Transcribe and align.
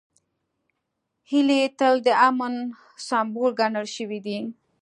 هیلۍ 1.29 1.61
تل 1.77 1.95
د 2.05 2.07
امن 2.27 2.53
سمبول 3.07 3.51
ګڼل 3.59 3.85
شوې 3.95 4.19
ده 4.25 4.37